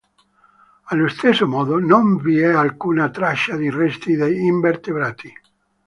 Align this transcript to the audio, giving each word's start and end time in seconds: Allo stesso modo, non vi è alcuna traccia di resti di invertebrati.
Allo 0.85 1.07
stesso 1.09 1.47
modo, 1.47 1.77
non 1.77 2.17
vi 2.17 2.39
è 2.39 2.51
alcuna 2.51 3.11
traccia 3.11 3.55
di 3.55 3.69
resti 3.69 4.15
di 4.15 4.45
invertebrati. 4.47 5.31